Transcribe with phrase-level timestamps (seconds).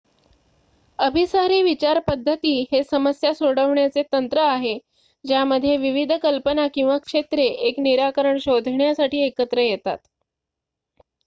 [0.99, 4.77] अभिसारी विचार पद्धती हे समस्या सोडवण्याचे तंत्र आहे
[5.25, 9.97] ज्यामध्ये विविध कल्पना किंवा क्षेत्रे एक निराकरण शोधण्यासाठी एकत्र येतात